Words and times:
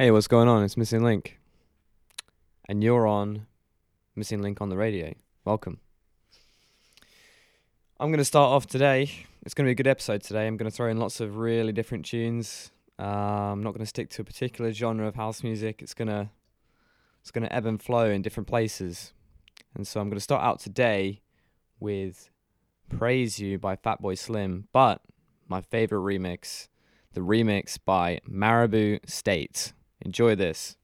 Hey, 0.00 0.12
what's 0.12 0.28
going 0.28 0.46
on? 0.46 0.62
It's 0.62 0.76
Missing 0.76 1.02
Link. 1.02 1.40
And 2.68 2.84
you're 2.84 3.04
on 3.04 3.48
Missing 4.14 4.40
Link 4.42 4.60
on 4.60 4.68
the 4.68 4.76
radio. 4.76 5.12
Welcome. 5.44 5.80
I'm 7.98 8.10
going 8.10 8.18
to 8.18 8.24
start 8.24 8.52
off 8.52 8.68
today. 8.68 9.10
It's 9.42 9.54
going 9.54 9.64
to 9.64 9.68
be 9.70 9.72
a 9.72 9.74
good 9.74 9.88
episode 9.88 10.22
today. 10.22 10.46
I'm 10.46 10.56
going 10.56 10.70
to 10.70 10.76
throw 10.76 10.88
in 10.88 10.98
lots 10.98 11.18
of 11.18 11.38
really 11.38 11.72
different 11.72 12.04
tunes. 12.04 12.70
Uh, 12.96 13.06
I'm 13.06 13.64
not 13.64 13.72
going 13.72 13.80
to 13.80 13.86
stick 13.86 14.08
to 14.10 14.22
a 14.22 14.24
particular 14.24 14.70
genre 14.70 15.08
of 15.08 15.16
house 15.16 15.42
music. 15.42 15.82
It's 15.82 15.94
going 15.94 16.06
to 16.06 16.30
it's 17.20 17.32
going 17.32 17.42
to 17.42 17.52
ebb 17.52 17.66
and 17.66 17.82
flow 17.82 18.08
in 18.08 18.22
different 18.22 18.46
places. 18.46 19.12
And 19.74 19.84
so 19.84 20.00
I'm 20.00 20.08
going 20.08 20.16
to 20.16 20.20
start 20.20 20.44
out 20.44 20.60
today 20.60 21.22
with 21.80 22.30
Praise 22.88 23.40
You 23.40 23.58
by 23.58 23.74
Fatboy 23.74 24.16
Slim, 24.16 24.68
but 24.72 25.02
my 25.48 25.60
favorite 25.60 26.02
remix, 26.02 26.68
the 27.14 27.20
remix 27.20 27.80
by 27.84 28.20
Maribou 28.30 29.00
State. 29.10 29.72
Enjoy 30.00 30.34
this. 30.34 30.77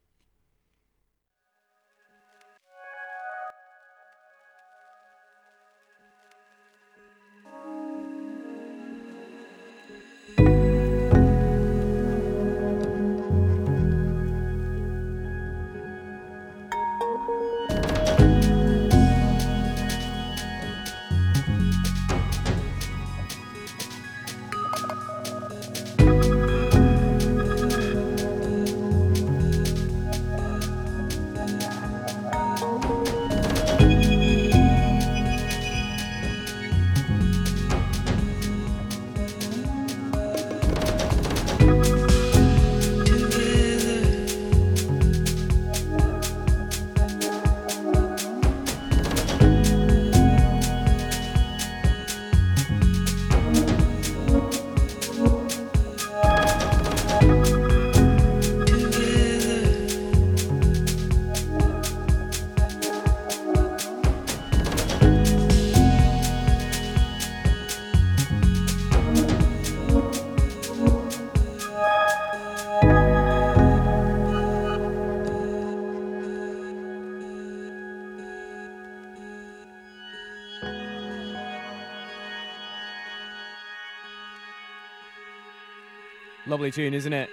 Lovely 86.55 86.71
tune, 86.71 86.95
isn't 86.95 87.13
it? 87.13 87.29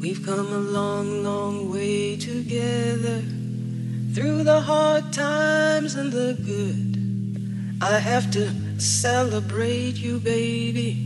We've 0.00 0.24
come 0.24 0.46
a 0.52 0.58
long, 0.58 1.24
long 1.24 1.72
way 1.72 2.16
together 2.16 3.22
through 4.14 4.44
the 4.44 4.60
hard 4.60 5.12
times 5.12 5.96
and 5.96 6.12
the 6.12 6.38
good. 6.46 7.82
I 7.82 7.98
have 7.98 8.30
to 8.30 8.80
celebrate 8.80 9.96
you, 9.96 10.20
baby. 10.20 11.05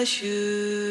like 0.00 0.89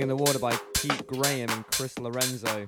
Something 0.00 0.12
in 0.12 0.16
the 0.16 0.24
Water 0.24 0.38
by 0.38 0.56
Pete 0.72 1.06
Graham 1.06 1.50
and 1.50 1.66
Chris 1.72 1.98
Lorenzo. 1.98 2.66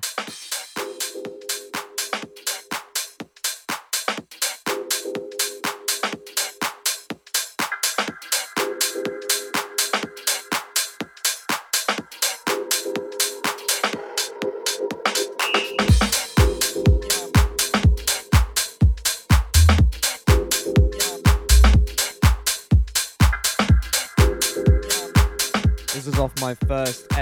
This 25.93 26.07
is 26.07 26.19
off 26.19 26.39
my 26.41 26.53
first 26.67 27.12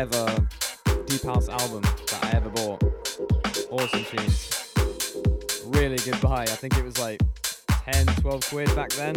Really 6.01 6.13
good 6.13 6.21
buy. 6.21 6.43
I 6.43 6.45
think 6.45 6.77
it 6.77 6.83
was 6.83 6.97
like 6.97 7.21
10, 7.67 8.05
12 8.07 8.49
quid 8.49 8.75
back 8.75 8.89
then. 8.91 9.15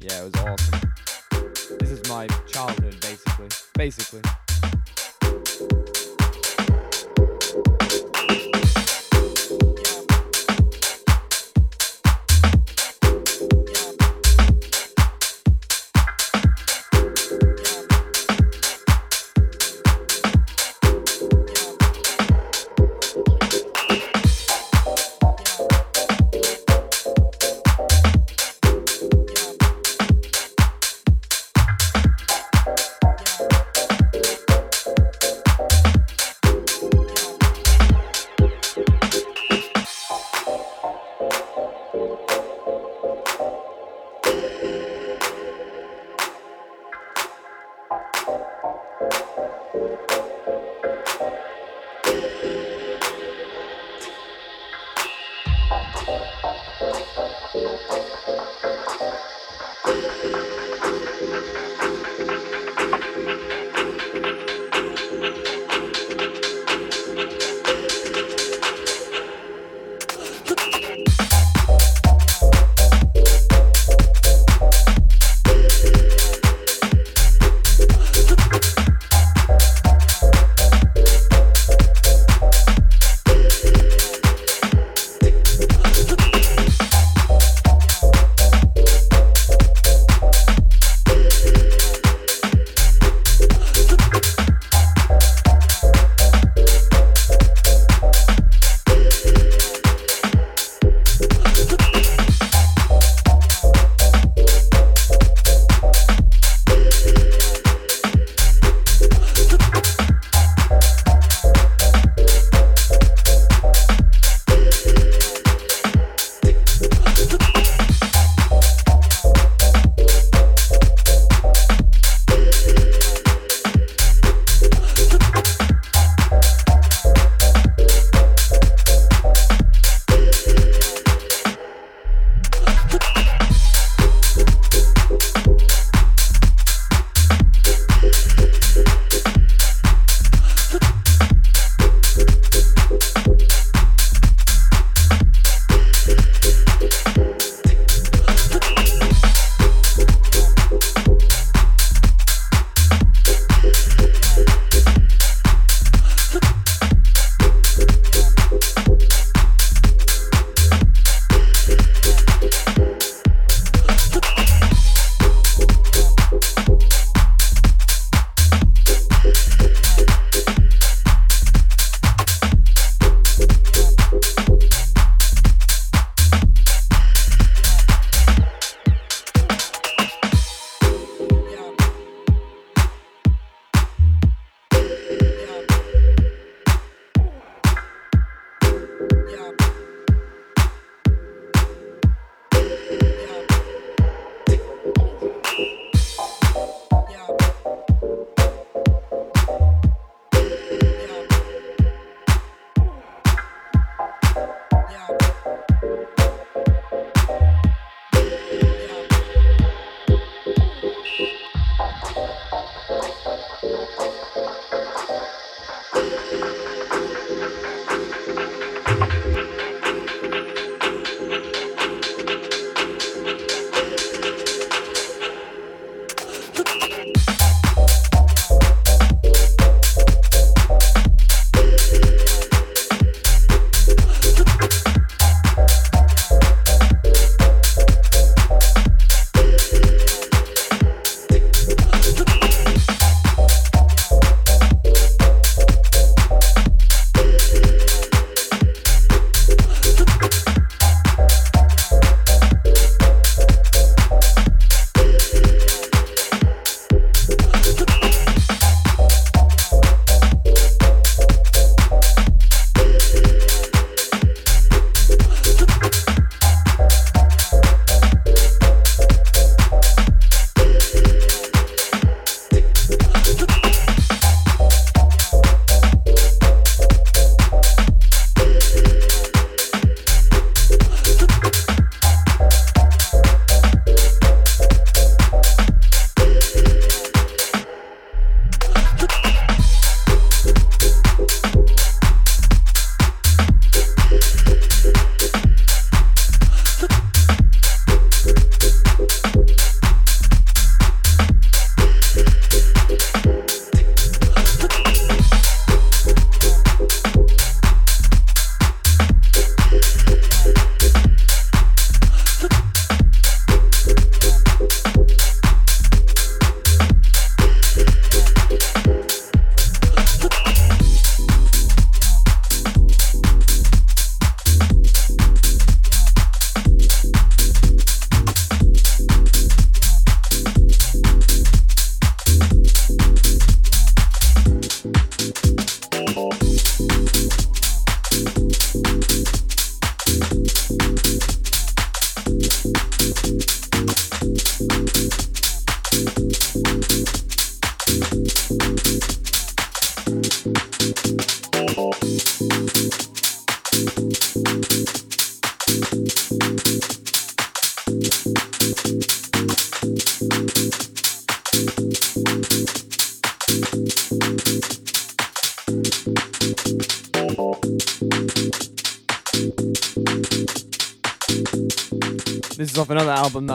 Yeah, 0.00 0.22
it 0.22 0.34
was 0.34 0.44
awesome. 0.44 0.80
This 1.78 1.90
is 1.90 2.06
my 2.10 2.26
childhood, 2.46 3.00
basically. 3.00 3.48
Basically. 3.74 4.20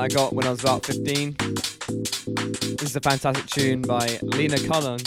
That 0.02 0.12
I 0.12 0.16
got 0.16 0.34
when 0.34 0.48
I 0.48 0.50
was 0.50 0.62
about 0.62 0.86
15. 0.86 1.36
This 1.38 2.82
is 2.82 2.96
a 2.96 3.00
fantastic 3.02 3.46
tune 3.48 3.82
by 3.82 4.20
Lena 4.22 4.58
Cullen, 4.58 5.00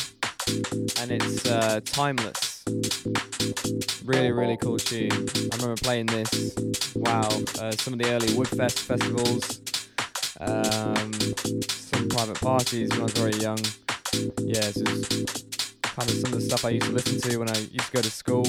and 1.01 1.11
it's 1.11 1.47
uh, 1.47 1.81
Timeless. 1.85 2.63
Really, 4.05 4.31
really 4.33 4.57
cool 4.57 4.79
tune. 4.79 5.11
I 5.11 5.57
remember 5.57 5.77
playing 5.77 6.07
this, 6.07 6.95
wow, 6.95 7.29
uh, 7.61 7.73
some 7.73 7.95
of 7.95 7.99
the 7.99 8.09
early 8.11 8.29
Woodfest 8.29 8.79
festivals, 8.81 9.61
um, 10.41 11.13
some 11.69 12.09
private 12.09 12.41
parties 12.41 12.91
when 12.91 13.01
I 13.01 13.05
was 13.05 13.13
very 13.15 13.37
young. 13.37 13.59
Yeah, 14.43 14.61
this 14.61 14.77
is 14.77 15.75
kind 15.83 16.09
of 16.09 16.17
some 16.17 16.33
of 16.33 16.41
the 16.41 16.47
stuff 16.47 16.65
I 16.65 16.71
used 16.71 16.87
to 16.87 16.93
listen 16.93 17.21
to 17.31 17.39
when 17.39 17.51
I 17.51 17.59
used 17.59 17.87
to 17.87 17.93
go 17.93 18.01
to 18.01 18.11
school. 18.11 18.47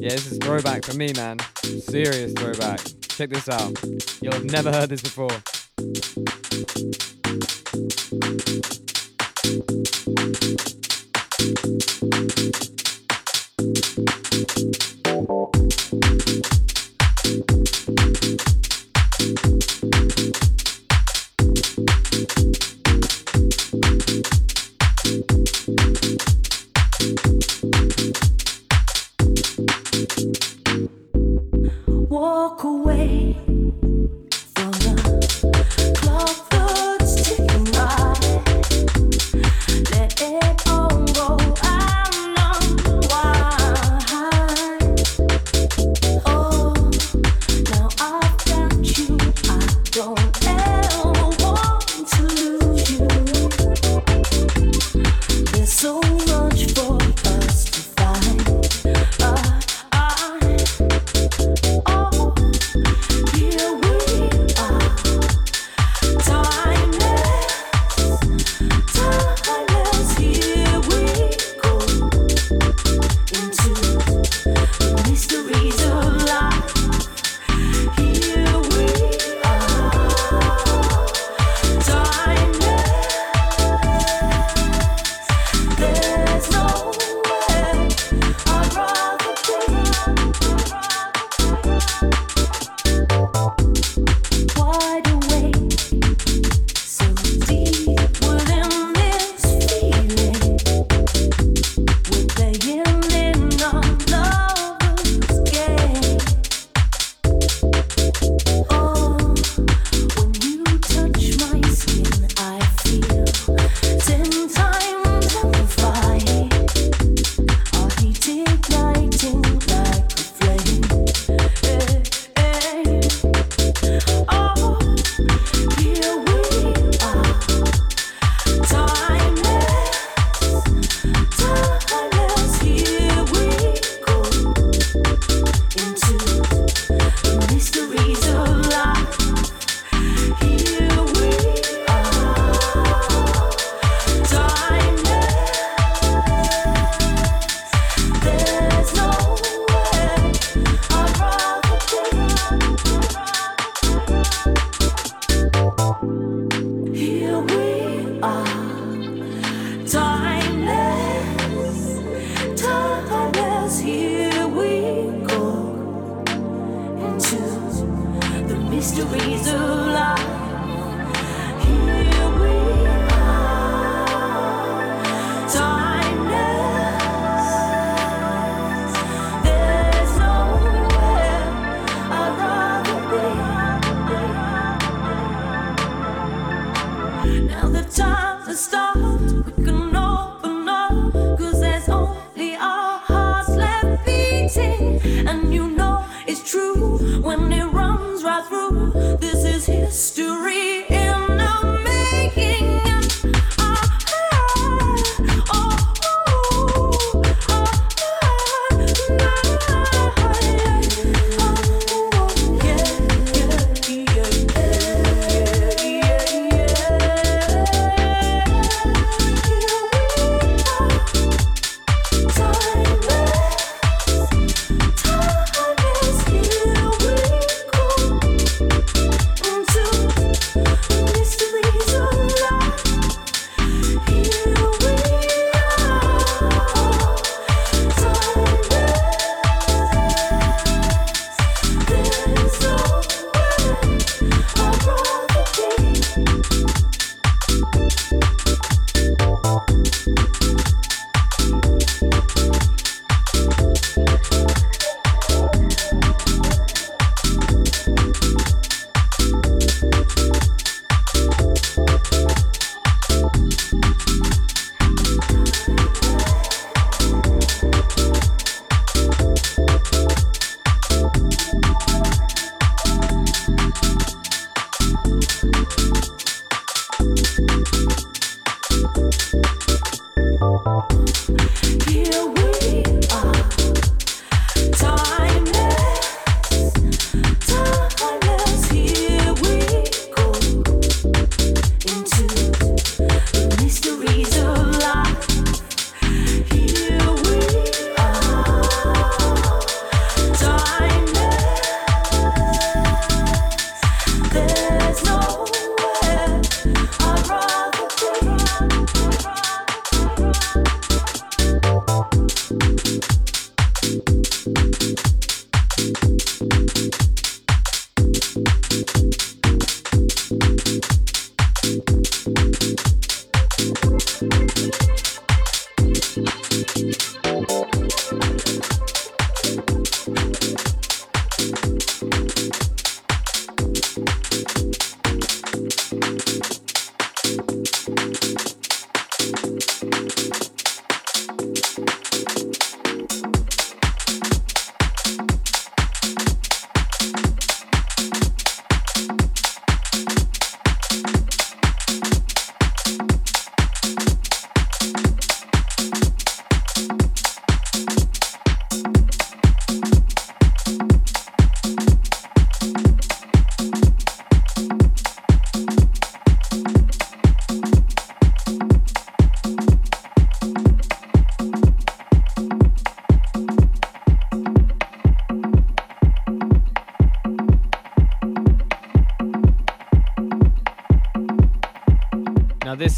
Yeah, 0.00 0.10
this 0.10 0.32
is 0.32 0.38
throwback 0.38 0.84
for 0.84 0.94
me, 0.94 1.12
man. 1.14 1.38
Serious 1.62 2.32
throwback. 2.32 2.80
Check 3.16 3.30
this 3.30 3.48
out. 3.48 3.72
You'll 4.20 4.32
have 4.32 4.44
never 4.44 4.72
heard 4.72 4.88
this 4.88 5.00
before. 5.00 5.30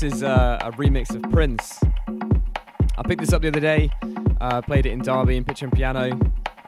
Is 0.07 0.23
uh, 0.23 0.59
a 0.63 0.71
remix 0.71 1.13
of 1.17 1.23
Prince. 1.33 1.81
I 2.97 3.03
picked 3.09 3.23
this 3.23 3.33
up 3.33 3.43
the 3.43 3.49
other 3.49 3.59
day, 3.59 3.91
uh, 4.41 4.63
played 4.63 4.87
it 4.87 4.93
in 4.93 5.01
Derby 5.01 5.37
in 5.37 5.43
Pitcher 5.43 5.65
and 5.67 5.75
Piano. 5.75 6.17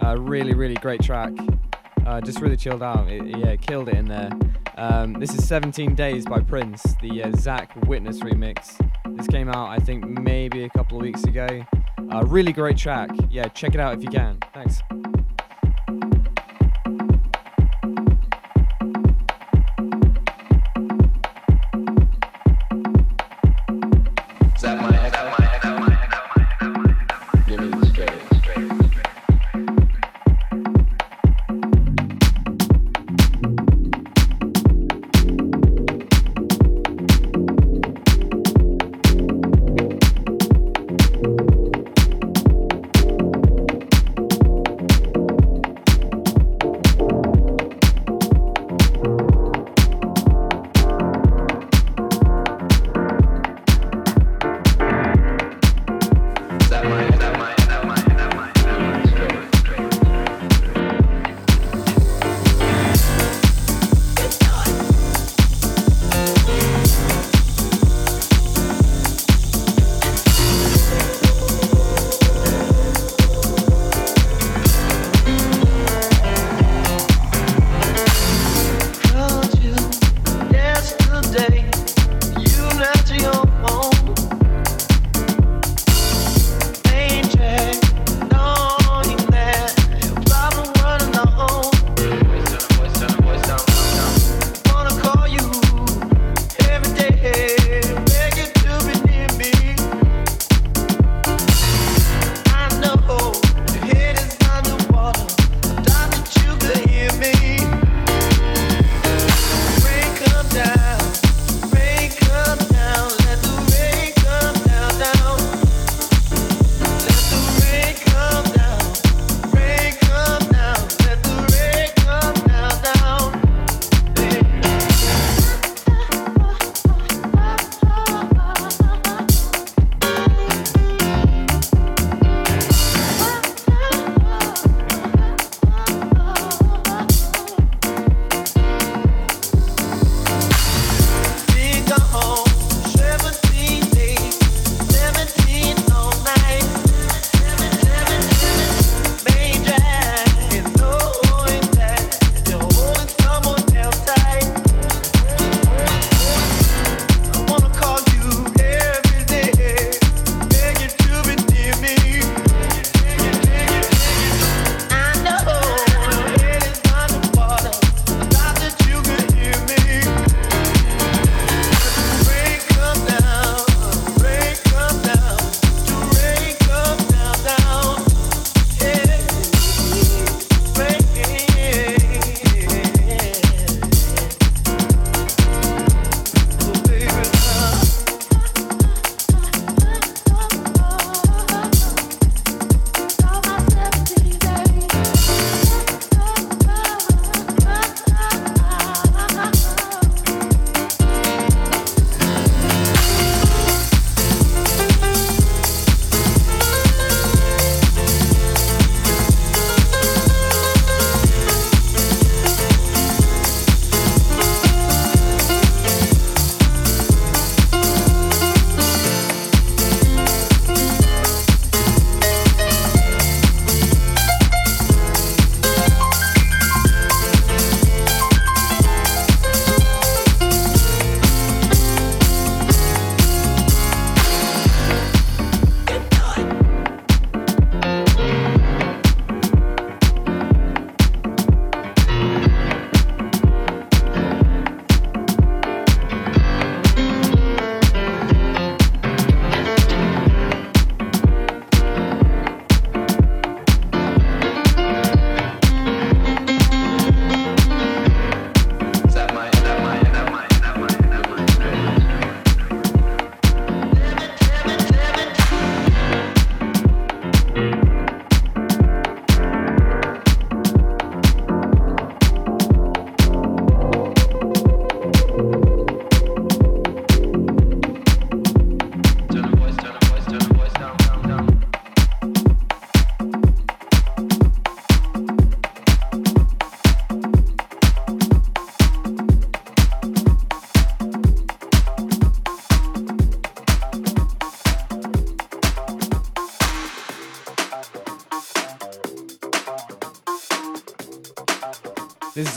Uh, 0.04 0.16
really, 0.18 0.54
really 0.54 0.74
great 0.74 1.00
track. 1.02 1.32
Uh, 2.04 2.20
just 2.20 2.40
really 2.40 2.56
chilled 2.56 2.82
out. 2.82 3.08
It, 3.08 3.38
yeah, 3.38 3.54
killed 3.54 3.90
it 3.90 3.94
in 3.94 4.06
there. 4.06 4.30
Um, 4.76 5.12
this 5.12 5.32
is 5.34 5.46
17 5.46 5.94
Days 5.94 6.26
by 6.26 6.40
Prince, 6.40 6.82
the 7.00 7.22
uh, 7.22 7.30
Zach 7.36 7.76
Witness 7.86 8.18
remix. 8.20 8.76
This 9.16 9.28
came 9.28 9.48
out, 9.48 9.68
I 9.68 9.78
think, 9.78 10.04
maybe 10.04 10.64
a 10.64 10.70
couple 10.70 10.98
of 10.98 11.02
weeks 11.02 11.22
ago. 11.22 11.46
Uh, 12.12 12.24
really 12.26 12.52
great 12.52 12.76
track. 12.76 13.10
Yeah, 13.30 13.46
check 13.46 13.72
it 13.72 13.80
out 13.80 13.96
if 13.96 14.02
you 14.02 14.10
can. 14.10 14.37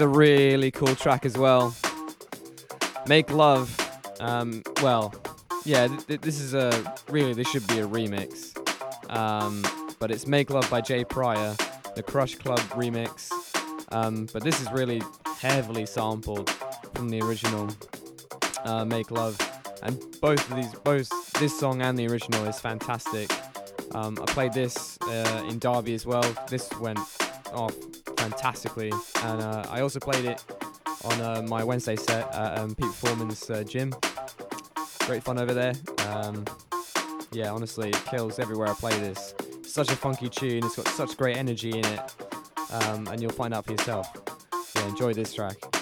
A 0.01 0.07
really 0.07 0.71
cool 0.71 0.95
track 0.95 1.25
as 1.25 1.37
well. 1.37 1.75
Make 3.07 3.31
Love. 3.31 3.77
Um, 4.19 4.63
well, 4.81 5.13
yeah, 5.63 5.87
th- 5.87 6.07
th- 6.07 6.21
this 6.21 6.39
is 6.39 6.53
a 6.53 6.95
really 7.09 7.33
this 7.33 7.47
should 7.49 7.65
be 7.67 7.79
a 7.79 7.87
remix. 7.87 8.57
Um, 9.09 9.63
but 9.99 10.11
it's 10.11 10.27
Make 10.27 10.49
Love 10.49 10.69
by 10.69 10.81
Jay 10.81 11.03
Pryor, 11.03 11.55
the 11.95 12.03
Crush 12.03 12.35
Club 12.35 12.59
remix. 12.71 13.31
Um, 13.91 14.27
but 14.33 14.43
this 14.43 14.61
is 14.61 14.71
really 14.71 15.01
heavily 15.39 15.85
sampled 15.85 16.49
from 16.93 17.09
the 17.09 17.21
original 17.21 17.69
uh, 18.63 18.85
Make 18.85 19.11
Love, 19.11 19.37
and 19.83 19.99
both 20.21 20.49
of 20.49 20.55
these, 20.55 20.73
both 20.83 21.33
this 21.33 21.57
song 21.57 21.81
and 21.81 21.97
the 21.97 22.07
original 22.07 22.45
is 22.45 22.59
fantastic. 22.59 23.31
Um, 23.93 24.17
I 24.21 24.25
played 24.25 24.53
this 24.53 24.97
uh, 25.01 25.45
in 25.49 25.59
Derby 25.59 25.93
as 25.93 26.05
well. 26.05 26.23
This 26.47 26.69
went 26.79 26.99
off 27.53 27.75
fantastically, 28.17 28.91
and 29.23 29.41
uh, 29.41 29.65
I 29.69 29.81
also 29.81 29.99
played 29.99 30.25
it 30.25 30.43
on 31.03 31.21
uh, 31.21 31.41
my 31.47 31.63
Wednesday 31.63 31.95
set 31.95 32.33
at 32.33 32.59
um, 32.59 32.75
Pete 32.75 32.93
Foreman's 32.93 33.49
uh, 33.49 33.63
gym. 33.63 33.93
Great 35.05 35.23
fun 35.23 35.39
over 35.39 35.53
there. 35.53 35.73
Um, 36.07 36.45
yeah, 37.31 37.51
honestly, 37.51 37.89
it 37.89 38.05
kills 38.05 38.39
everywhere 38.39 38.67
I 38.67 38.73
play 38.73 38.97
this. 38.99 39.33
Such 39.63 39.91
a 39.91 39.95
funky 39.95 40.29
tune. 40.29 40.65
It's 40.65 40.75
got 40.75 40.87
such 40.89 41.17
great 41.17 41.37
energy 41.37 41.71
in 41.71 41.85
it, 41.85 42.15
um, 42.71 43.07
and 43.07 43.21
you'll 43.21 43.31
find 43.31 43.53
out 43.53 43.65
for 43.65 43.71
yourself. 43.71 44.07
Yeah, 44.75 44.87
enjoy 44.87 45.13
this 45.13 45.33
track. 45.33 45.80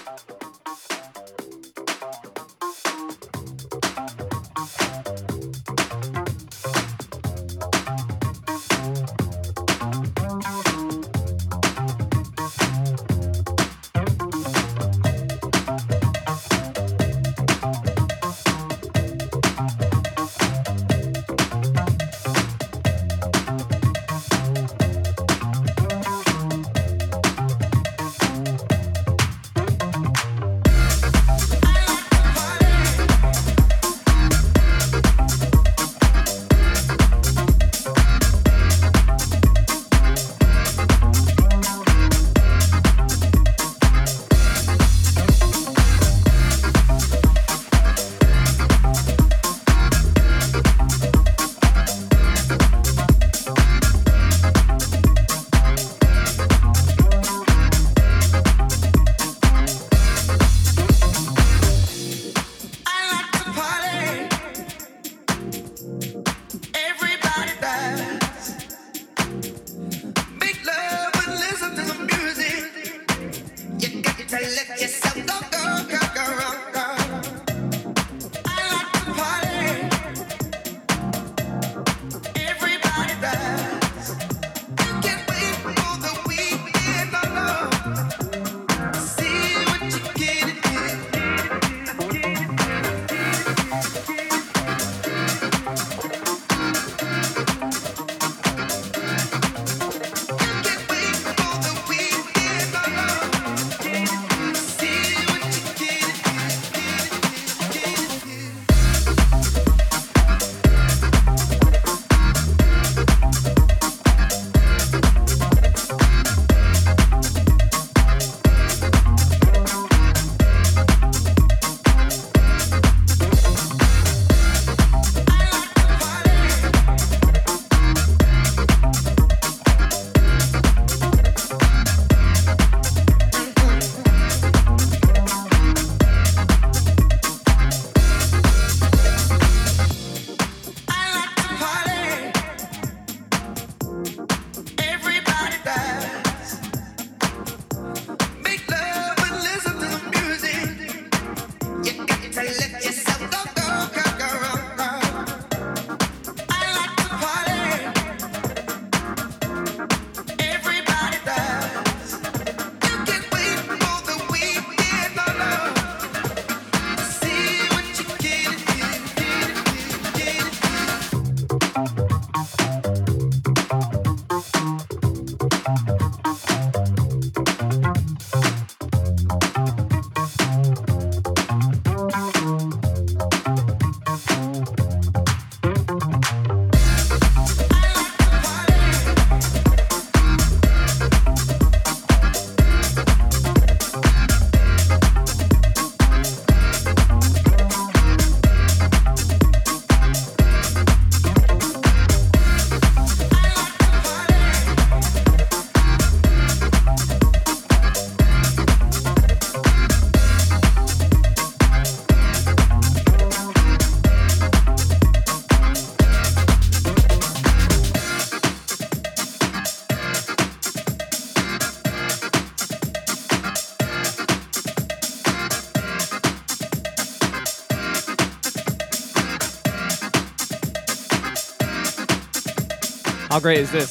How 233.40 233.44
great 233.44 233.60
is 233.60 233.72
this? 233.72 233.90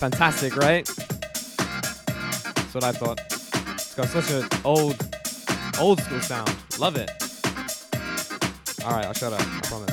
Fantastic, 0.00 0.56
right? 0.56 0.84
That's 0.84 2.74
what 2.74 2.82
I 2.82 2.90
thought. 2.90 3.20
It's 3.74 3.94
got 3.94 4.08
such 4.08 4.28
an 4.32 4.48
old, 4.64 4.96
old 5.78 6.00
school 6.00 6.20
sound. 6.20 6.52
Love 6.80 6.96
it. 6.96 7.08
All 8.84 8.90
right, 8.90 9.06
I'll 9.06 9.12
shut 9.12 9.32
up. 9.32 9.40
I 9.40 9.60
promise. 9.68 9.91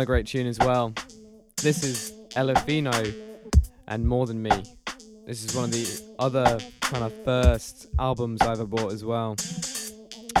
Another 0.00 0.06
great 0.06 0.26
tune 0.26 0.46
as 0.46 0.58
well. 0.60 0.94
This 1.60 1.84
is 1.84 2.14
Elefino 2.34 3.12
and 3.86 4.08
More 4.08 4.26
Than 4.26 4.42
Me. 4.42 4.50
This 5.26 5.44
is 5.44 5.54
one 5.54 5.64
of 5.66 5.72
the 5.72 6.02
other 6.18 6.58
kind 6.80 7.04
of 7.04 7.12
first 7.22 7.86
albums 7.98 8.40
I 8.40 8.52
ever 8.52 8.64
bought 8.64 8.94
as 8.94 9.04
well. 9.04 9.36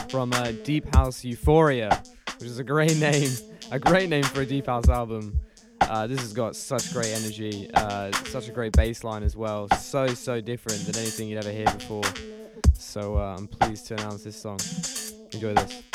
From 0.08 0.32
uh, 0.32 0.52
Deep 0.64 0.94
House 0.94 1.22
Euphoria, 1.26 2.02
which 2.38 2.48
is 2.48 2.58
a 2.58 2.64
great 2.64 2.96
name, 3.00 3.28
a 3.70 3.78
great 3.78 4.08
name 4.08 4.22
for 4.22 4.40
a 4.40 4.46
Deep 4.46 4.64
House 4.64 4.88
album. 4.88 5.38
Uh, 5.82 6.06
this 6.06 6.20
has 6.20 6.32
got 6.32 6.56
such 6.56 6.90
great 6.94 7.12
energy, 7.12 7.68
uh, 7.74 8.10
such 8.28 8.48
a 8.48 8.52
great 8.52 8.72
bass 8.72 9.04
line 9.04 9.22
as 9.22 9.36
well. 9.36 9.68
So, 9.76 10.06
so 10.06 10.40
different 10.40 10.86
than 10.86 10.96
anything 10.96 11.28
you'd 11.28 11.36
ever 11.36 11.52
hear 11.52 11.66
before. 11.66 12.04
So, 12.78 13.18
uh, 13.18 13.36
I'm 13.36 13.46
pleased 13.46 13.88
to 13.88 13.94
announce 13.94 14.24
this 14.24 14.40
song. 14.40 14.58
Enjoy 15.34 15.52
this. 15.52 15.89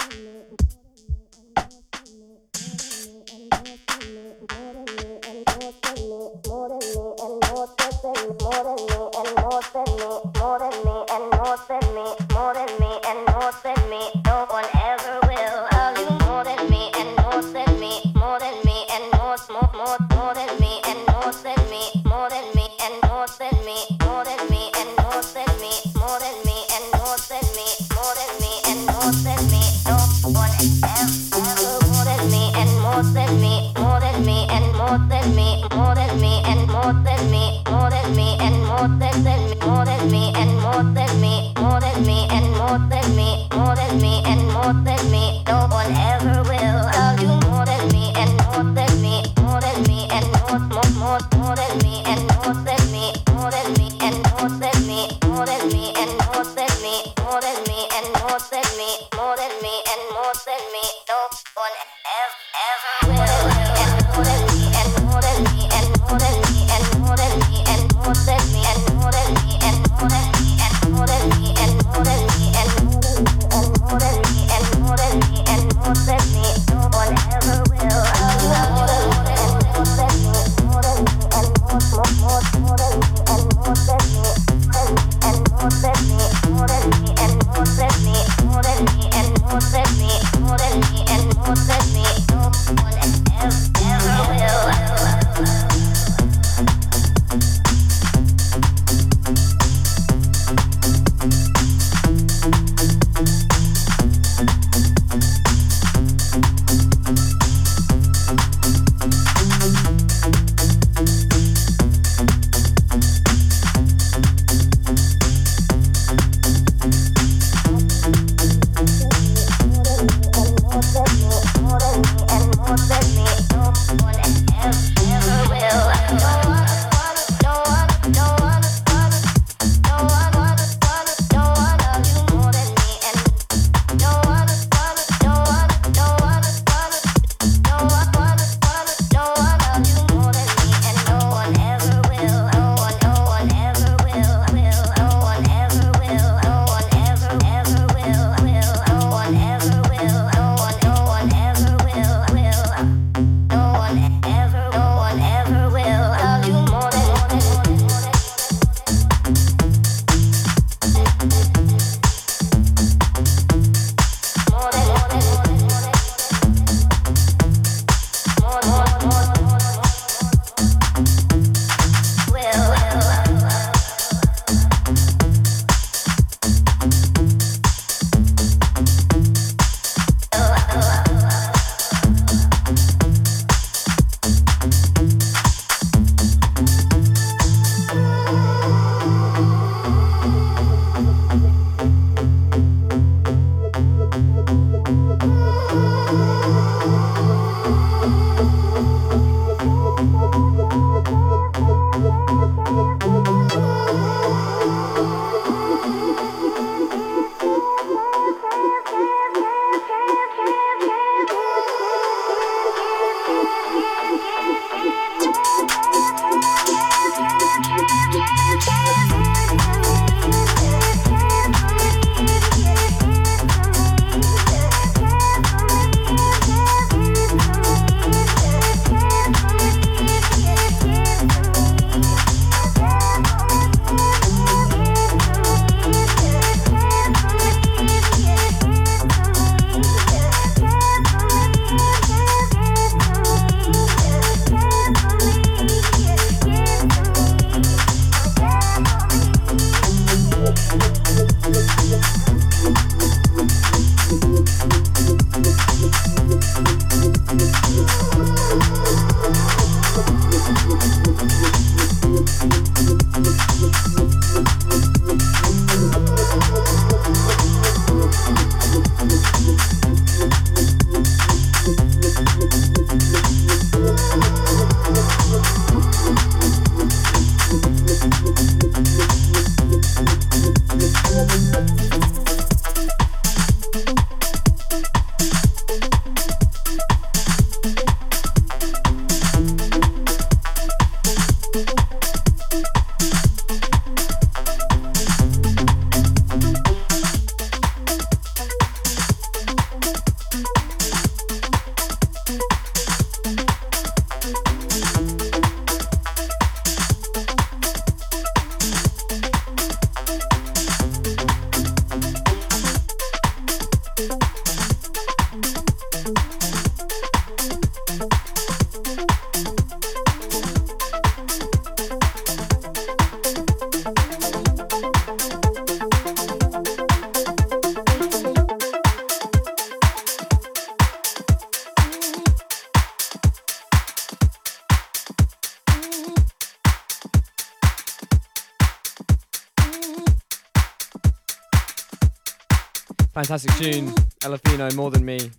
Fantastic 343.26 343.56
tune, 343.56 343.92
Elefino, 344.24 344.70
More 344.76 344.92
Than 344.92 345.04
Me. 345.04 345.18
One 345.18 345.32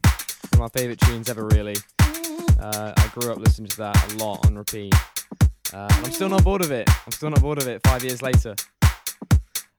of 0.55 0.59
my 0.59 0.69
favourite 0.71 0.99
tunes 1.03 1.31
ever, 1.31 1.47
really. 1.47 1.77
Uh, 2.59 2.93
I 2.97 3.11
grew 3.15 3.31
up 3.31 3.39
listening 3.39 3.69
to 3.69 3.77
that 3.77 4.13
a 4.13 4.17
lot 4.17 4.45
on 4.45 4.57
repeat. 4.59 4.93
Uh, 5.73 5.87
I'm 5.89 6.11
still 6.11 6.29
not 6.29 6.43
bored 6.43 6.65
of 6.65 6.73
it. 6.73 6.91
I'm 6.91 7.13
still 7.13 7.31
not 7.31 7.41
bored 7.41 7.59
of 7.59 7.69
it 7.69 7.81
five 7.87 8.03
years 8.03 8.23
later. 8.23 8.57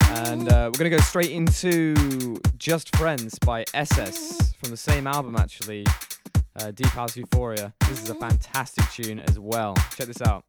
And 0.03 0.47
uh, 0.47 0.71
we're 0.71 0.79
going 0.79 0.89
to 0.89 0.97
go 0.97 0.99
straight 0.99 1.31
into 1.31 2.37
Just 2.57 2.95
Friends 2.95 3.37
by 3.39 3.65
SS 3.73 4.53
from 4.53 4.69
the 4.69 4.77
same 4.77 5.05
album, 5.05 5.35
actually. 5.35 5.85
Uh, 6.55 6.71
Deep 6.71 6.87
House 6.87 7.17
Euphoria. 7.17 7.73
This 7.89 8.01
is 8.03 8.09
a 8.09 8.15
fantastic 8.15 8.89
tune 8.89 9.19
as 9.19 9.37
well. 9.37 9.75
Check 9.97 10.07
this 10.07 10.21
out. 10.21 10.45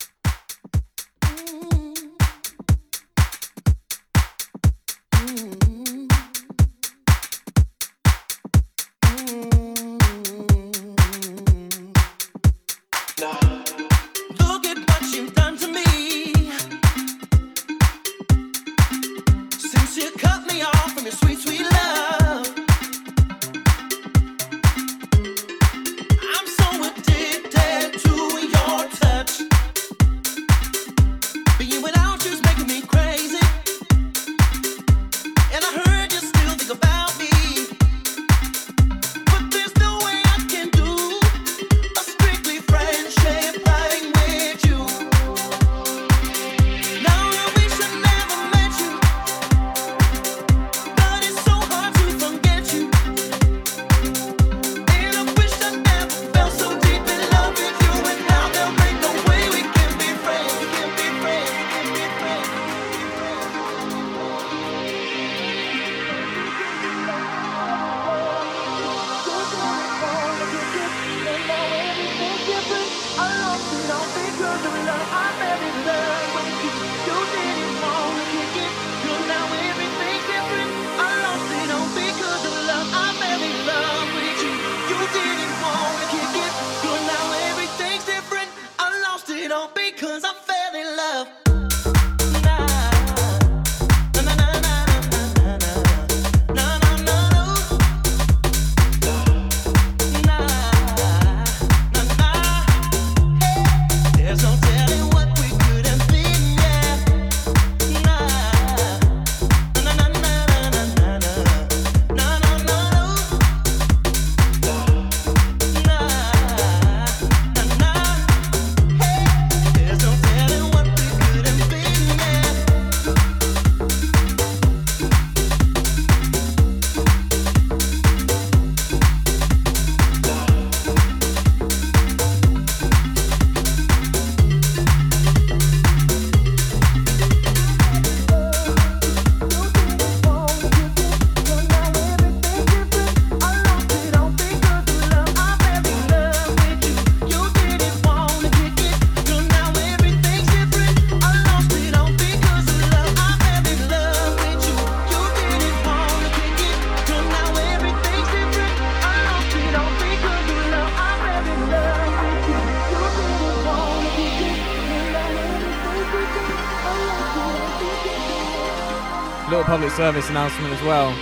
Service 169.98 170.30
announcement 170.30 170.72
as 170.72 170.82
well. 170.82 171.12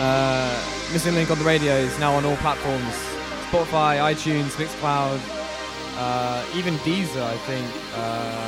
Uh, 0.00 0.50
Missing 0.92 1.14
Link 1.14 1.30
on 1.30 1.38
the 1.38 1.44
radio 1.44 1.74
is 1.74 1.96
now 2.00 2.12
on 2.14 2.24
all 2.24 2.36
platforms 2.38 2.94
Spotify, 3.48 3.98
iTunes, 4.12 4.50
Mixcloud, 4.56 5.20
uh, 5.96 6.44
even 6.56 6.74
Deezer, 6.78 7.22
I 7.22 7.36
think. 7.46 7.66
Uh, 7.94 8.44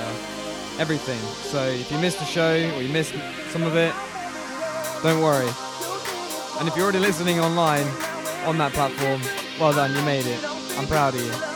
everything. 0.79 1.19
So 1.51 1.63
if 1.65 1.91
you 1.91 1.99
missed 1.99 2.19
the 2.19 2.25
show 2.25 2.53
or 2.75 2.83
you 2.83 2.93
missed 2.93 3.15
some 3.51 3.63
of 3.63 3.77
it, 3.77 3.95
don't 5.03 5.23
worry. 5.23 5.49
And 6.59 6.69
if 6.69 6.75
you're 6.77 6.85
already 6.85 6.99
listening 6.99 7.41
online 7.41 7.87
on 8.45 8.59
that 8.59 8.73
platform, 8.73 9.21
well 9.59 9.73
done, 9.73 9.95
you 9.95 10.03
made 10.03 10.27
it. 10.27 10.45
I'm 10.77 10.87
proud 10.87 11.15
of 11.15 11.21
you. 11.21 11.56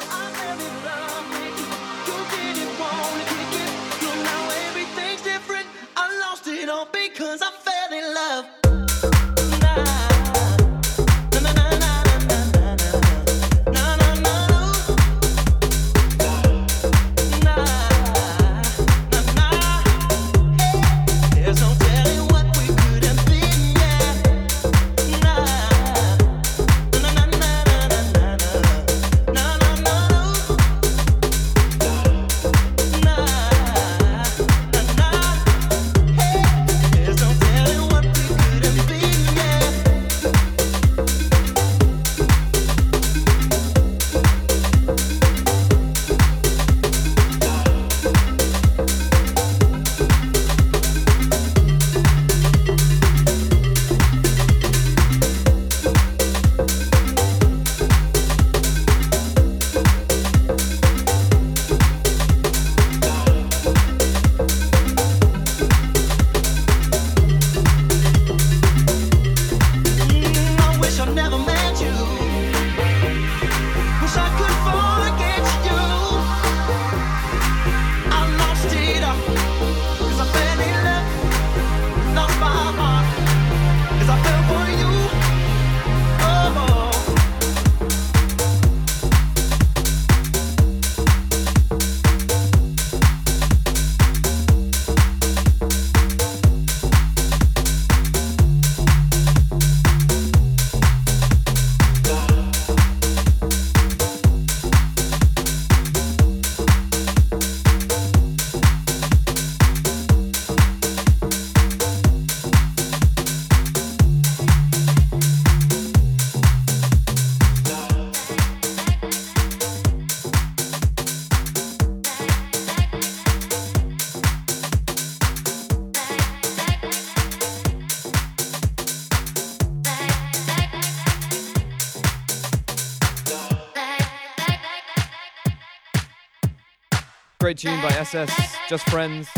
SS, 138.01 138.57
Just 138.67 138.89
Friends. 138.89 139.29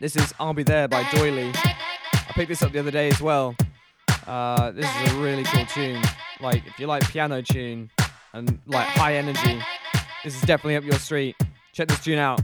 This 0.00 0.16
is 0.16 0.32
I'll 0.40 0.54
Be 0.54 0.62
There 0.62 0.88
by 0.88 1.06
Doily. 1.10 1.52
I 1.54 2.32
picked 2.32 2.48
this 2.48 2.62
up 2.62 2.72
the 2.72 2.78
other 2.78 2.90
day 2.90 3.08
as 3.08 3.20
well. 3.20 3.54
Uh, 4.26 4.70
this 4.70 4.86
is 4.86 5.12
a 5.12 5.16
really 5.16 5.44
cool 5.44 5.66
tune. 5.66 6.02
Like, 6.40 6.66
if 6.66 6.80
you 6.80 6.86
like 6.86 7.06
piano 7.10 7.42
tune 7.42 7.90
and 8.32 8.58
like 8.64 8.86
high 8.86 9.16
energy, 9.16 9.60
this 10.24 10.34
is 10.34 10.40
definitely 10.40 10.76
up 10.76 10.84
your 10.84 10.98
street. 10.98 11.36
Check 11.74 11.88
this 11.88 12.02
tune 12.02 12.18
out. 12.18 12.40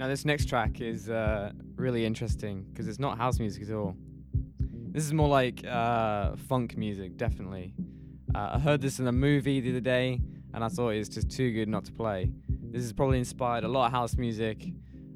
Now, 0.00 0.08
this 0.08 0.24
next 0.24 0.48
track 0.48 0.80
is 0.80 1.10
uh, 1.10 1.52
really 1.76 2.06
interesting 2.06 2.64
because 2.70 2.88
it's 2.88 2.98
not 2.98 3.18
house 3.18 3.38
music 3.38 3.64
at 3.64 3.74
all. 3.74 3.94
This 4.92 5.04
is 5.04 5.12
more 5.12 5.28
like 5.28 5.62
uh, 5.66 6.36
funk 6.48 6.74
music, 6.78 7.18
definitely. 7.18 7.74
Uh, 8.34 8.52
I 8.54 8.58
heard 8.58 8.80
this 8.80 8.98
in 8.98 9.06
a 9.08 9.12
movie 9.12 9.60
the 9.60 9.68
other 9.68 9.80
day, 9.80 10.18
and 10.54 10.64
I 10.64 10.68
thought 10.68 10.94
it's 10.94 11.10
just 11.10 11.30
too 11.30 11.52
good 11.52 11.68
not 11.68 11.84
to 11.84 11.92
play. 11.92 12.30
This 12.48 12.80
has 12.80 12.94
probably 12.94 13.18
inspired 13.18 13.64
a 13.64 13.68
lot 13.68 13.88
of 13.88 13.92
house 13.92 14.16
music, 14.16 14.68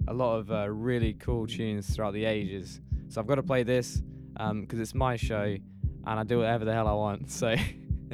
a 0.07 0.12
lot 0.12 0.37
of 0.37 0.53
uh, 0.53 0.68
really 0.68 1.14
cool 1.14 1.47
tunes 1.47 1.89
throughout 1.89 2.12
the 2.12 2.26
ages. 2.26 2.82
So 3.09 3.22
I've 3.22 3.26
got 3.26 3.37
to 3.37 3.43
play 3.43 3.62
this 3.62 4.03
because 4.35 4.51
um, 4.51 4.66
it's 4.70 4.95
my 4.95 5.16
show, 5.16 5.45
and 5.45 6.20
I 6.20 6.24
do 6.24 6.41
whatever 6.41 6.66
the 6.66 6.74
hell 6.74 6.89
I 6.89 6.93
want. 6.93 7.30
So 7.30 7.57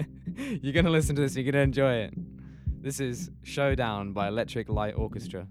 you're 0.63 0.73
gonna 0.73 0.91
listen 0.91 1.17
to 1.17 1.23
this, 1.23 1.35
you're 1.35 1.51
gonna 1.51 1.65
enjoy 1.65 1.95
it. 1.95 2.15
This 2.81 3.01
is 3.01 3.33
Showdown 3.43 4.13
by 4.13 4.29
Electric 4.29 4.69
Light 4.69 4.95
Orchestra. 4.97 5.49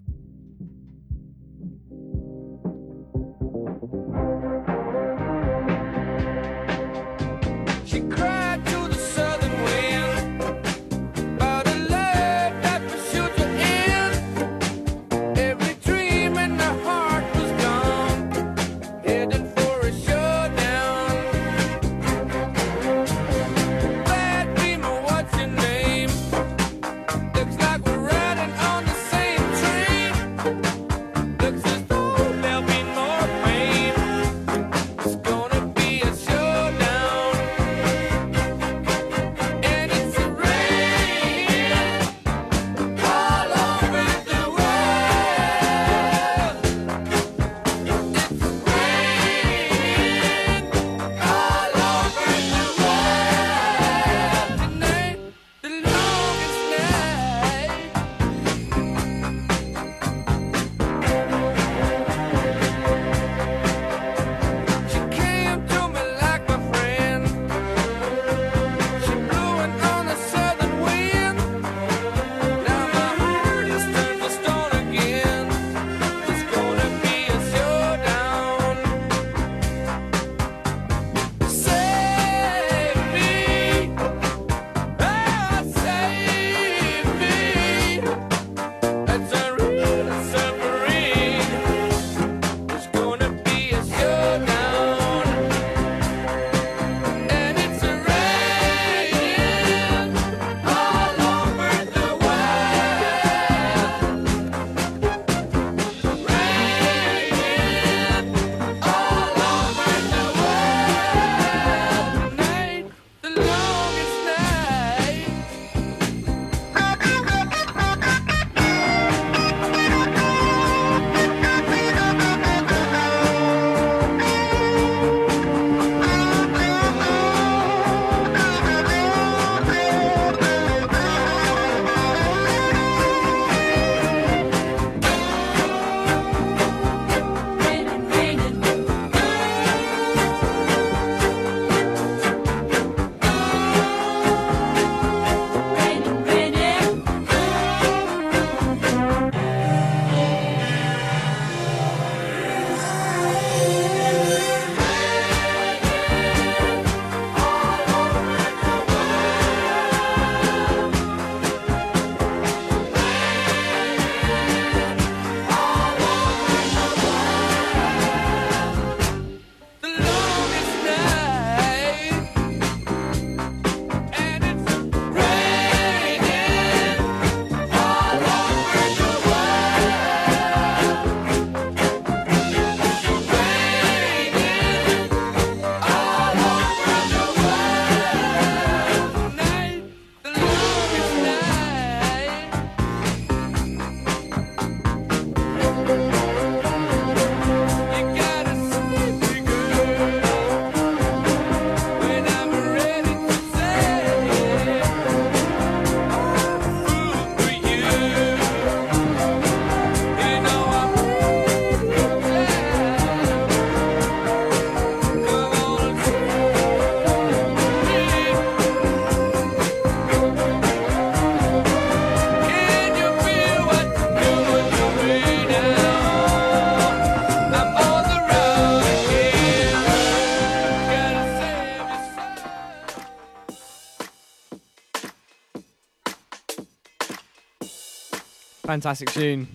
Fantastic 238.70 239.10
tune. 239.10 239.48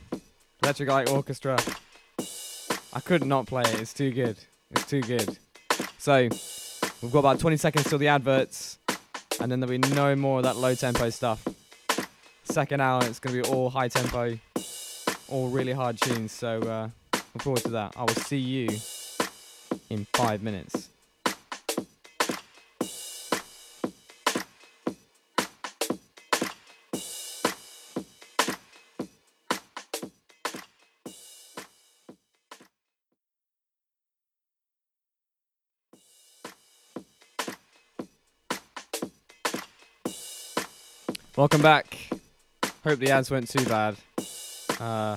Electric 0.64 0.88
Light 0.88 1.08
Orchestra. 1.08 1.56
I 2.92 2.98
could 2.98 3.24
not 3.24 3.46
play 3.46 3.62
it. 3.62 3.80
It's 3.80 3.94
too 3.94 4.10
good. 4.10 4.36
It's 4.72 4.86
too 4.86 5.02
good. 5.02 5.38
So, 5.98 6.22
we've 7.00 7.12
got 7.12 7.20
about 7.20 7.38
20 7.38 7.56
seconds 7.56 7.88
till 7.88 7.98
the 7.98 8.08
adverts, 8.08 8.76
and 9.40 9.52
then 9.52 9.60
there'll 9.60 9.78
be 9.78 9.94
no 9.94 10.16
more 10.16 10.38
of 10.38 10.42
that 10.42 10.56
low 10.56 10.74
tempo 10.74 11.10
stuff. 11.10 11.46
Second 12.42 12.80
hour, 12.80 13.04
it's 13.04 13.20
going 13.20 13.40
to 13.40 13.48
be 13.48 13.54
all 13.54 13.70
high 13.70 13.86
tempo, 13.86 14.36
all 15.28 15.48
really 15.48 15.72
hard 15.72 15.96
tunes. 16.00 16.32
So, 16.32 16.58
uh, 16.62 16.88
look 17.12 17.42
forward 17.44 17.62
to 17.62 17.70
that. 17.70 17.92
I 17.96 18.00
will 18.00 18.16
see 18.16 18.38
you 18.38 18.68
in 19.90 20.08
five 20.14 20.42
minutes. 20.42 20.83
Welcome 41.36 41.62
back. 41.62 41.98
Hope 42.84 43.00
the 43.00 43.10
ads 43.10 43.28
weren't 43.28 43.50
too 43.50 43.64
bad. 43.64 43.96
Uh, 44.78 45.16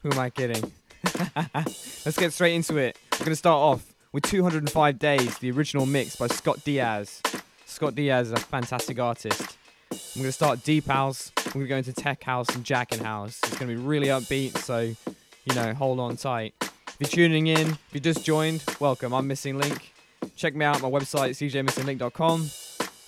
who 0.00 0.12
am 0.12 0.18
I 0.20 0.30
kidding? 0.30 0.62
Let's 1.34 2.16
get 2.16 2.32
straight 2.32 2.54
into 2.54 2.76
it. 2.76 2.96
We're 3.14 3.18
going 3.18 3.30
to 3.30 3.36
start 3.36 3.58
off 3.58 3.92
with 4.12 4.22
205 4.24 4.98
Days, 5.00 5.38
the 5.38 5.50
original 5.50 5.86
mix 5.86 6.14
by 6.14 6.28
Scott 6.28 6.62
Diaz. 6.62 7.20
Scott 7.66 7.96
Diaz 7.96 8.28
is 8.28 8.32
a 8.32 8.36
fantastic 8.36 9.00
artist. 9.00 9.56
I'm 9.90 10.22
going 10.22 10.26
to 10.26 10.32
start 10.32 10.62
deep 10.62 10.86
house. 10.86 11.32
We're 11.46 11.52
going 11.52 11.64
to 11.64 11.68
go 11.68 11.76
into 11.78 11.92
tech 11.92 12.22
house 12.22 12.48
and 12.54 12.62
jacking 12.62 13.02
house. 13.02 13.40
It's 13.42 13.58
going 13.58 13.72
to 13.72 13.76
be 13.76 13.82
really 13.82 14.06
upbeat, 14.06 14.56
so, 14.56 14.82
you 14.82 15.54
know, 15.56 15.74
hold 15.74 15.98
on 15.98 16.16
tight. 16.16 16.54
If 17.00 17.16
you're 17.16 17.26
tuning 17.26 17.48
in, 17.48 17.70
if 17.70 17.88
you 17.92 17.98
just 17.98 18.24
joined, 18.24 18.62
welcome. 18.78 19.12
I'm 19.14 19.26
Missing 19.26 19.58
Link. 19.58 19.92
Check 20.36 20.54
me 20.54 20.64
out 20.64 20.80
my 20.80 20.88
website, 20.88 21.30
cjmissinglink.com. 21.30 22.50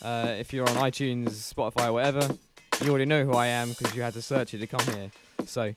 Uh, 0.03 0.35
if 0.39 0.53
you're 0.53 0.69
on 0.69 0.77
iTunes, 0.77 1.53
Spotify, 1.53 1.93
whatever, 1.93 2.29
you 2.83 2.91
already 2.91 3.05
know 3.05 3.25
who 3.25 3.33
I 3.33 3.47
am 3.47 3.69
because 3.69 3.95
you 3.95 4.03
had 4.03 4.15
to 4.15 4.23
search 4.23 4.53
it 4.55 4.59
to 4.59 4.67
come 4.67 4.85
here. 4.95 5.11
So, 5.47 5.75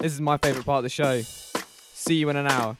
this 0.00 0.12
is 0.12 0.20
my 0.20 0.38
favorite 0.38 0.64
part 0.64 0.78
of 0.78 0.82
the 0.84 0.88
show. 0.88 1.20
See 1.20 2.14
you 2.14 2.30
in 2.30 2.36
an 2.36 2.46
hour. 2.46 2.76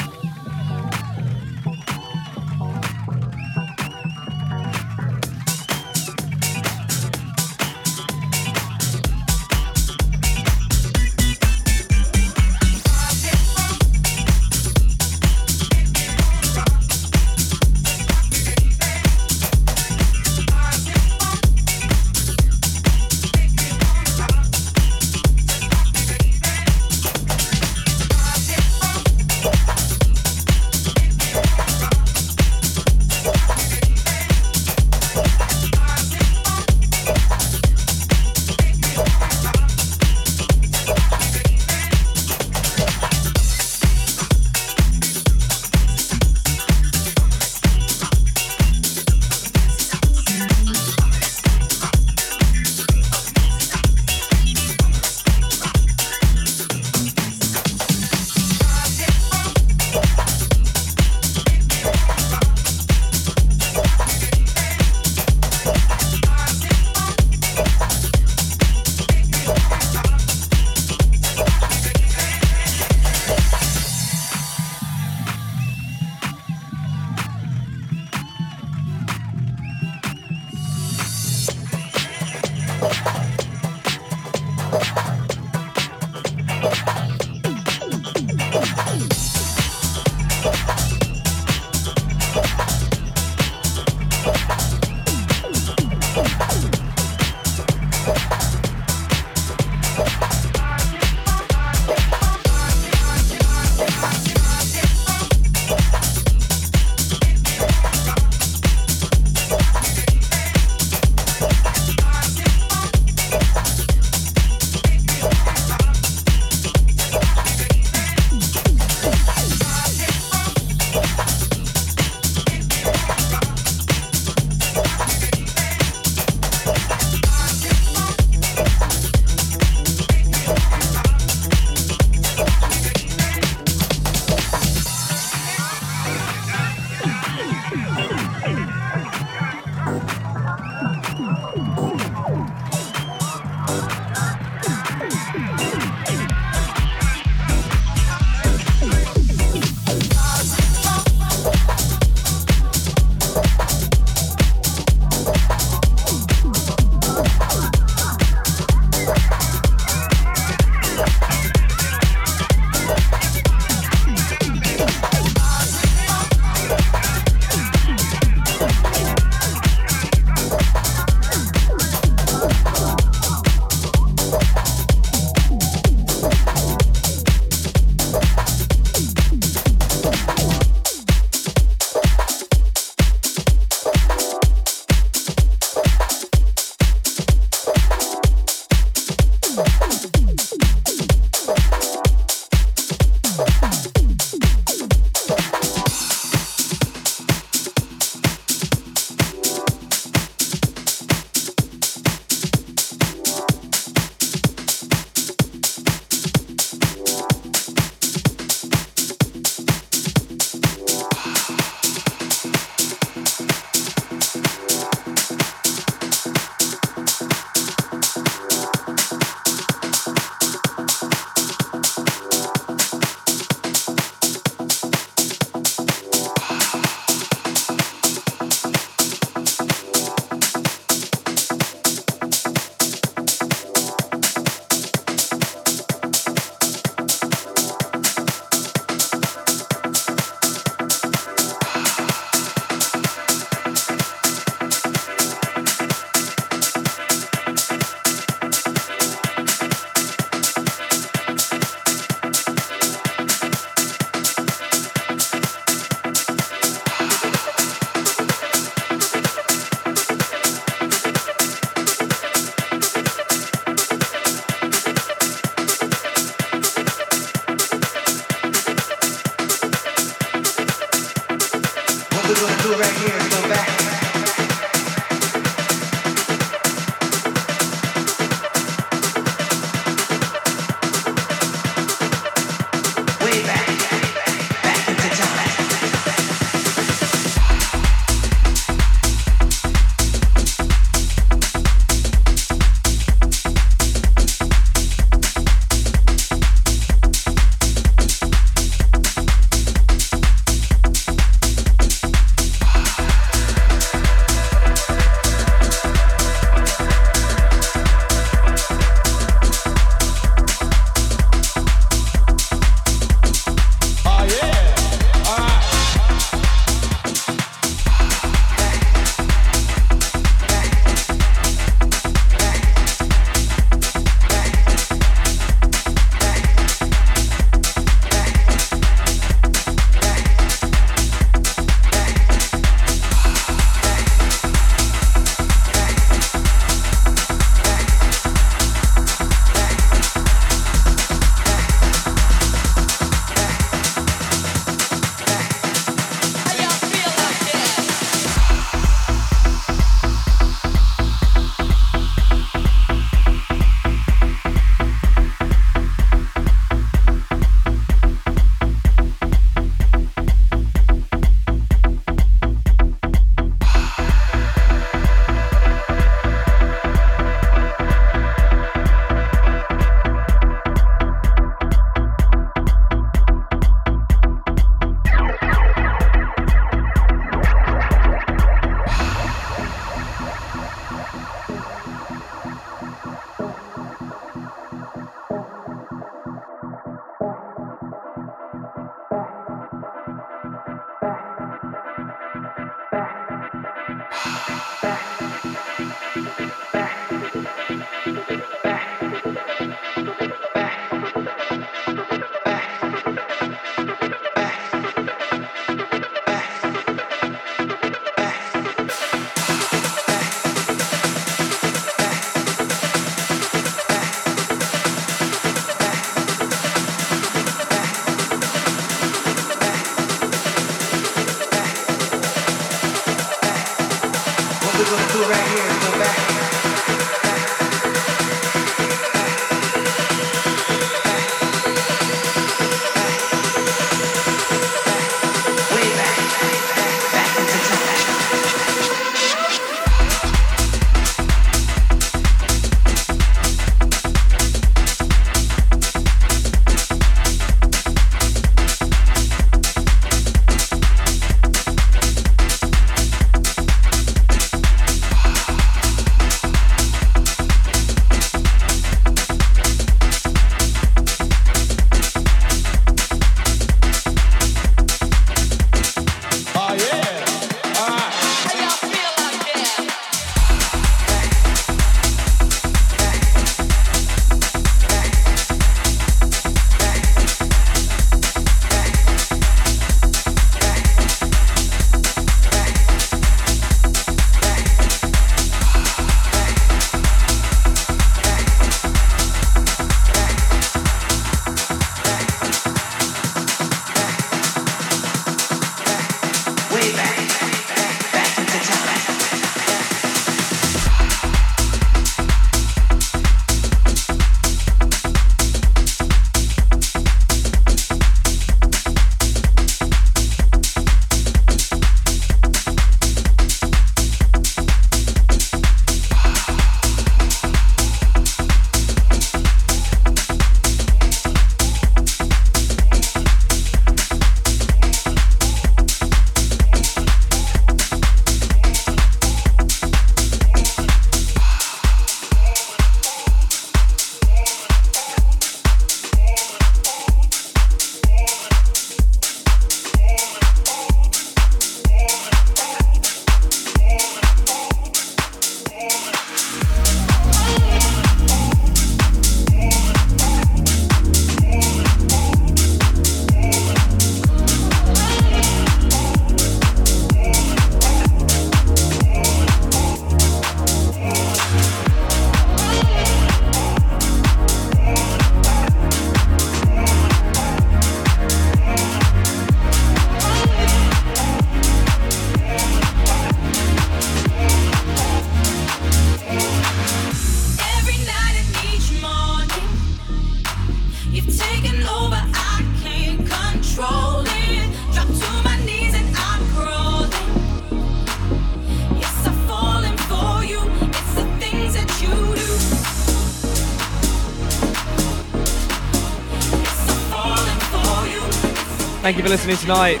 For 599.24 599.30
listening 599.30 599.56
tonight. 599.56 600.00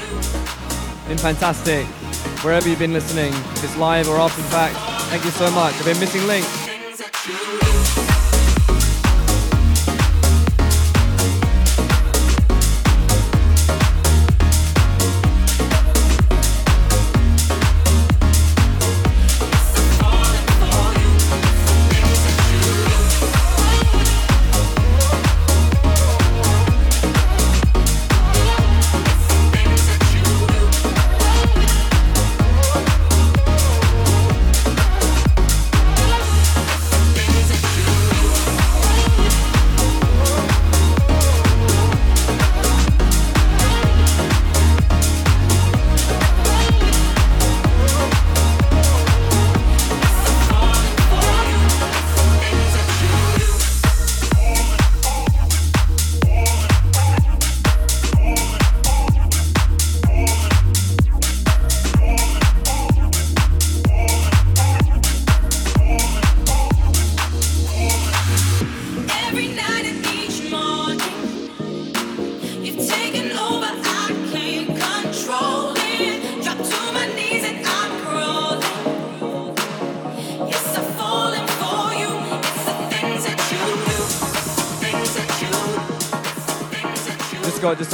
Been 1.08 1.16
fantastic. 1.16 1.86
Wherever 2.44 2.68
you've 2.68 2.78
been 2.78 2.92
listening, 2.92 3.32
if 3.32 3.64
it's 3.64 3.74
live 3.78 4.06
or 4.06 4.18
after 4.18 4.42
the 4.42 4.48
fact, 4.48 4.76
thank 5.08 5.24
you 5.24 5.30
so 5.30 5.50
much. 5.52 5.72
I've 5.76 5.86
been 5.86 5.98
Missing 5.98 6.26
Link. 6.26 6.44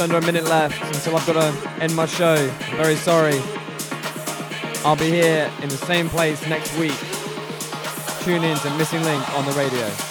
Under 0.01 0.17
a 0.17 0.21
minute 0.21 0.45
left 0.45 0.83
until 0.83 1.15
I've 1.15 1.25
got 1.27 1.33
to 1.33 1.69
end 1.81 1.95
my 1.95 2.07
show. 2.07 2.35
Very 2.75 2.95
sorry. 2.95 3.39
I'll 4.83 4.95
be 4.95 5.09
here 5.09 5.49
in 5.61 5.69
the 5.69 5.77
same 5.77 6.09
place 6.09 6.45
next 6.47 6.75
week. 6.77 6.97
Tune 8.23 8.43
in 8.43 8.57
to 8.57 8.77
Missing 8.77 9.03
Link 9.03 9.37
on 9.37 9.45
the 9.45 9.51
radio. 9.51 10.10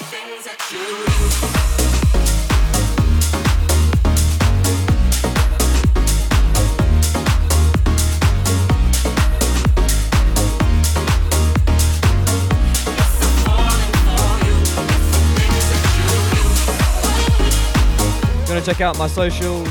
to 18.61 18.67
check 18.67 18.81
out 18.81 18.99
my 18.99 19.07
socials 19.07 19.69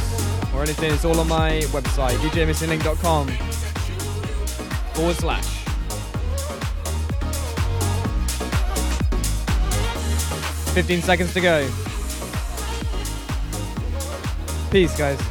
or 0.54 0.64
anything, 0.64 0.92
it's 0.92 1.06
all 1.06 1.20
on 1.20 1.28
my 1.28 1.60
website, 1.68 2.16
djmissinglink.com 2.18 3.28
forward 4.94 5.16
slash. 5.16 5.46
Fifteen 10.74 11.02
seconds 11.02 11.34
to 11.34 11.42
go. 11.42 11.70
Peace, 14.72 14.98
guys. 14.98 15.29